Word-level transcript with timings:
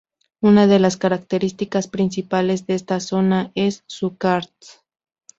Una 0.41 0.65
de 0.65 0.79
las 0.79 0.97
características 0.97 1.87
principales 1.87 2.65
de 2.65 2.73
esta 2.73 2.99
zona 2.99 3.51
es 3.53 3.83
su 3.85 4.17
karst. 4.17 4.81